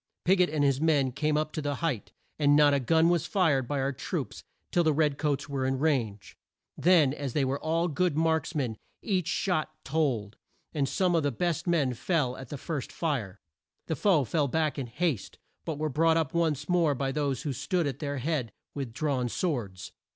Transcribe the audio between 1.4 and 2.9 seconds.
the height, and not a